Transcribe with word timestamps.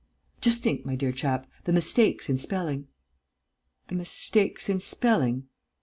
"Just 0.41 0.63
think, 0.63 0.83
my 0.83 0.95
dear 0.95 1.11
chap, 1.11 1.45
the 1.65 1.71
mistakes 1.71 2.27
in 2.27 2.39
spelling...." 2.39 2.87
"The 3.87 3.93
mistakes 3.93 4.67
in 4.67 4.79
spelling?" 4.79 5.47